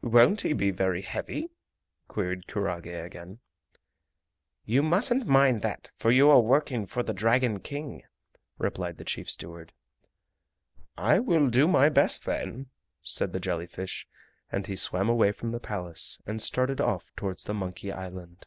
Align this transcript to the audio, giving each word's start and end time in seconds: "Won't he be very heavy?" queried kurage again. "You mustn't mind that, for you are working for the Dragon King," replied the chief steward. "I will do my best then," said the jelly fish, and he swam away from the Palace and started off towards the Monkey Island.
"Won't 0.00 0.40
he 0.40 0.54
be 0.54 0.70
very 0.70 1.02
heavy?" 1.02 1.50
queried 2.08 2.46
kurage 2.46 2.86
again. 2.86 3.40
"You 4.64 4.82
mustn't 4.82 5.26
mind 5.26 5.60
that, 5.60 5.90
for 5.98 6.10
you 6.10 6.30
are 6.30 6.40
working 6.40 6.86
for 6.86 7.02
the 7.02 7.12
Dragon 7.12 7.58
King," 7.60 8.04
replied 8.56 8.96
the 8.96 9.04
chief 9.04 9.28
steward. 9.28 9.74
"I 10.96 11.18
will 11.18 11.50
do 11.50 11.68
my 11.68 11.90
best 11.90 12.24
then," 12.24 12.70
said 13.02 13.34
the 13.34 13.38
jelly 13.38 13.66
fish, 13.66 14.08
and 14.50 14.66
he 14.66 14.76
swam 14.76 15.10
away 15.10 15.30
from 15.30 15.52
the 15.52 15.60
Palace 15.60 16.22
and 16.24 16.40
started 16.40 16.80
off 16.80 17.10
towards 17.14 17.44
the 17.44 17.52
Monkey 17.52 17.92
Island. 17.92 18.46